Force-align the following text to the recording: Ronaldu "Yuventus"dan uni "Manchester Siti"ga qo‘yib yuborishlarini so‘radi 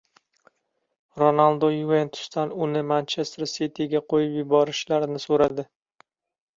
Ronaldu 1.23 1.67
"Yuventus"dan 1.79 2.55
uni 2.67 2.83
"Manchester 2.95 3.53
Siti"ga 3.55 4.05
qo‘yib 4.15 4.37
yuborishlarini 4.43 5.27
so‘radi 5.31 5.73